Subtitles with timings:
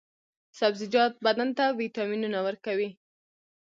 [0.59, 2.89] سبزیجات بدن ته ویټامینونه ورکوي.